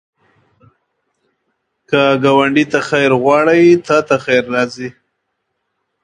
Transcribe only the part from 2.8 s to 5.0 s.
خیر غواړې، تا ته خیر راځي